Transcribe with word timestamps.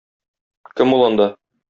Кем 0.81 0.97
ул 0.99 1.05
анда? 1.11 1.29